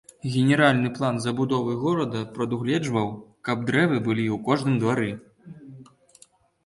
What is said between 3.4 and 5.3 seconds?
каб дрэвы былі ў кожным двары.